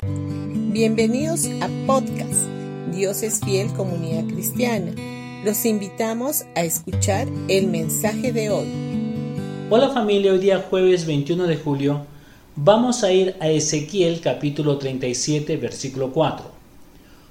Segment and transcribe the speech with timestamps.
[0.00, 2.46] Bienvenidos a podcast
[2.92, 4.92] Dios es fiel comunidad cristiana.
[5.44, 8.68] Los invitamos a escuchar el mensaje de hoy.
[9.70, 12.06] Hola familia, hoy día jueves 21 de julio
[12.54, 16.46] vamos a ir a Ezequiel capítulo 37 versículo 4.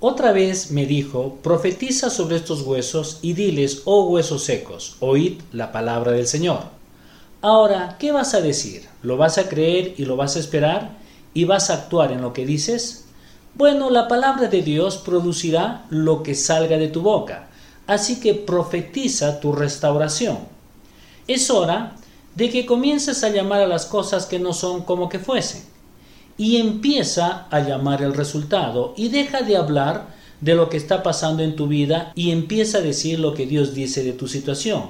[0.01, 5.71] Otra vez me dijo, profetiza sobre estos huesos y diles, oh huesos secos, oíd la
[5.71, 6.63] palabra del Señor.
[7.41, 8.89] Ahora, ¿qué vas a decir?
[9.03, 11.06] ¿Lo vas a creer y lo vas a esperar?
[11.37, 13.05] ¿Y vas a actuar en lo que dices?
[13.53, 17.47] Bueno, la palabra de Dios producirá lo que salga de tu boca,
[17.85, 20.39] así que profetiza tu restauración.
[21.27, 21.95] Es hora
[22.33, 25.61] de que comiences a llamar a las cosas que no son como que fuesen,
[26.39, 30.07] y empieza a llamar el resultado, y deja de hablar
[30.41, 33.75] de lo que está pasando en tu vida y empieza a decir lo que Dios
[33.75, 34.85] dice de tu situación.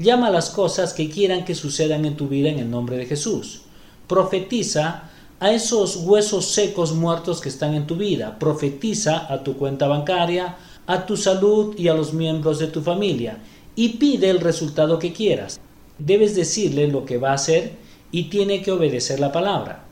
[0.00, 3.62] Llama las cosas que quieran que sucedan en tu vida en el nombre de Jesús.
[4.08, 8.38] Profetiza a esos huesos secos muertos que están en tu vida.
[8.38, 13.38] Profetiza a tu cuenta bancaria, a tu salud y a los miembros de tu familia
[13.76, 15.60] y pide el resultado que quieras.
[15.98, 17.72] Debes decirle lo que va a hacer
[18.10, 19.84] y tiene que obedecer la palabra.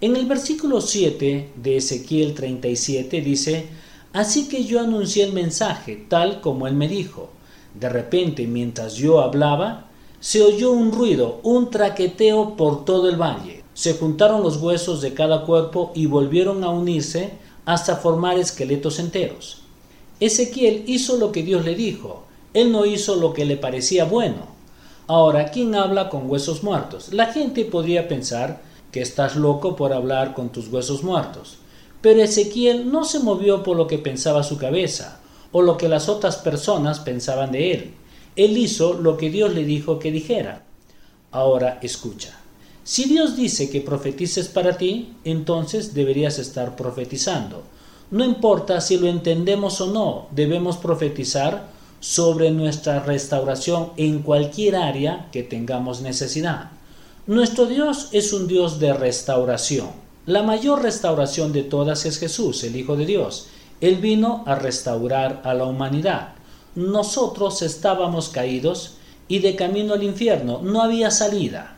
[0.00, 3.66] En el versículo 7 de Ezequiel 37 dice,
[4.12, 7.30] Así que yo anuncié el mensaje tal como él me dijo.
[7.78, 9.88] De repente, mientras yo hablaba,
[10.20, 15.12] se oyó un ruido, un traqueteo por todo el valle se juntaron los huesos de
[15.12, 17.32] cada cuerpo y volvieron a unirse
[17.66, 19.58] hasta formar esqueletos enteros.
[20.18, 24.46] Ezequiel hizo lo que Dios le dijo, él no hizo lo que le parecía bueno.
[25.08, 27.12] Ahora, ¿quién habla con huesos muertos?
[27.12, 31.58] La gente podría pensar que estás loco por hablar con tus huesos muertos.
[32.00, 35.20] Pero Ezequiel no se movió por lo que pensaba su cabeza
[35.52, 37.94] o lo que las otras personas pensaban de él.
[38.36, 40.64] Él hizo lo que Dios le dijo que dijera.
[41.30, 42.38] Ahora escucha.
[42.88, 47.64] Si Dios dice que profetices para ti, entonces deberías estar profetizando.
[48.12, 51.66] No importa si lo entendemos o no, debemos profetizar
[51.98, 56.70] sobre nuestra restauración en cualquier área que tengamos necesidad.
[57.26, 59.88] Nuestro Dios es un Dios de restauración.
[60.24, 63.48] La mayor restauración de todas es Jesús, el Hijo de Dios.
[63.80, 66.34] Él vino a restaurar a la humanidad.
[66.76, 68.94] Nosotros estábamos caídos
[69.26, 70.60] y de camino al infierno.
[70.62, 71.75] No había salida.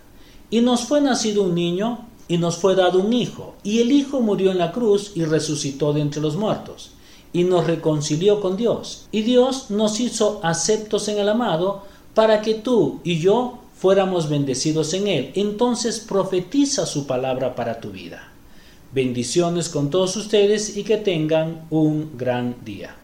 [0.51, 4.21] Y nos fue nacido un niño y nos fue dado un hijo, y el hijo
[4.21, 6.91] murió en la cruz y resucitó de entre los muertos,
[7.33, 9.09] y nos reconcilió con Dios.
[9.11, 11.83] Y Dios nos hizo aceptos en el amado
[12.15, 15.33] para que tú y yo fuéramos bendecidos en él.
[15.35, 18.33] Entonces profetiza su palabra para tu vida.
[18.93, 22.97] Bendiciones con todos ustedes y que tengan un gran día.